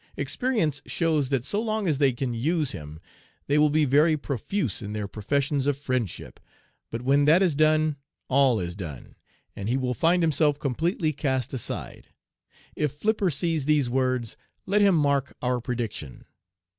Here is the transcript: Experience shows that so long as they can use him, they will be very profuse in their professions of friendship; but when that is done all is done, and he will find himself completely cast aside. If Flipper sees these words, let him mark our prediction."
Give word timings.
Experience 0.17 0.81
shows 0.87 1.29
that 1.29 1.45
so 1.45 1.61
long 1.61 1.87
as 1.87 1.99
they 1.99 2.11
can 2.11 2.33
use 2.33 2.71
him, 2.71 2.99
they 3.45 3.59
will 3.59 3.69
be 3.69 3.85
very 3.85 4.17
profuse 4.17 4.81
in 4.81 4.93
their 4.93 5.07
professions 5.07 5.67
of 5.67 5.77
friendship; 5.77 6.39
but 6.89 7.03
when 7.03 7.25
that 7.25 7.43
is 7.43 7.53
done 7.53 7.97
all 8.27 8.59
is 8.59 8.75
done, 8.75 9.13
and 9.55 9.69
he 9.69 9.77
will 9.77 9.93
find 9.93 10.23
himself 10.23 10.57
completely 10.57 11.13
cast 11.13 11.53
aside. 11.53 12.07
If 12.75 12.93
Flipper 12.93 13.29
sees 13.29 13.65
these 13.65 13.91
words, 13.91 14.35
let 14.65 14.81
him 14.81 14.95
mark 14.95 15.37
our 15.39 15.61
prediction." 15.61 16.25